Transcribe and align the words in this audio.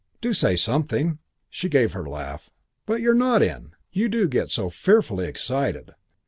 Do 0.19 0.33
say 0.33 0.55
something." 0.55 1.19
She 1.47 1.69
gave 1.69 1.91
her 1.91 2.09
laugh. 2.09 2.49
"But 2.87 3.01
you're 3.01 3.13
not 3.13 3.43
in. 3.43 3.75
You 3.91 4.09
do 4.09 4.27
get 4.27 4.49
so 4.49 4.67
fearfully 4.67 5.27
excited. 5.27 5.91